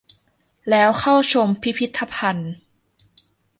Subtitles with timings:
[0.69, 2.53] แล้วเข้าชมพิพิธภัณฑ์